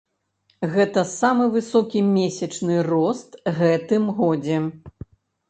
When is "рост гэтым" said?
2.89-4.11